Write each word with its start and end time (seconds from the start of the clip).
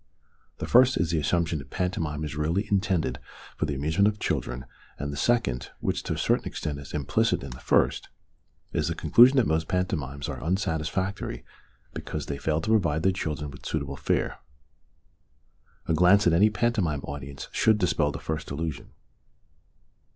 The 0.57 0.65
first 0.65 0.97
is 0.97 1.11
the 1.11 1.19
assumption 1.19 1.59
that 1.59 1.69
pantomime 1.69 2.23
is 2.23 2.35
really 2.35 2.67
intended 2.71 3.19
for 3.55 3.67
the 3.67 3.75
amusement 3.75 4.07
of 4.07 4.17
children, 4.19 4.65
and 4.97 5.13
the 5.13 5.15
second 5.15 5.69
(which 5.79 6.01
to 6.01 6.13
a 6.13 6.17
certain 6.17 6.45
extent 6.47 6.79
is 6.79 6.91
implicit 6.95 7.43
in 7.43 7.51
the 7.51 7.59
first) 7.59 8.09
is 8.73 8.87
the 8.87 8.95
con 8.95 9.11
clusion 9.11 9.33
that 9.35 9.45
most 9.45 9.67
pantomimes 9.67 10.27
are 10.27 10.39
unsatis 10.39 10.89
factory 10.89 11.43
because 11.93 12.25
they 12.25 12.39
fail 12.39 12.61
to 12.61 12.71
provide 12.71 13.03
the 13.03 13.11
children 13.13 13.51
with 13.51 13.63
suitable 13.63 13.95
fare. 13.95 14.39
A 15.85 15.93
glance 15.93 16.25
at 16.25 16.33
any 16.33 16.49
pantomime 16.49 17.01
audience 17.03 17.47
should 17.51 17.77
dispel 17.77 18.11
the 18.11 18.17
first 18.17 18.49
illusion. 18.49 18.89